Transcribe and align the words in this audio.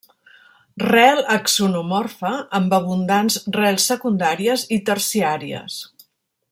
Rel 0.85 1.19
axonomorfa 1.33 2.31
amb 2.61 2.73
abundants 2.79 3.37
rels 3.59 3.87
secundàries 3.93 4.65
i 4.79 4.83
terciàries. 4.89 5.79